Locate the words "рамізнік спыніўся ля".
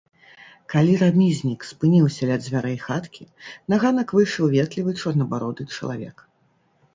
1.01-2.37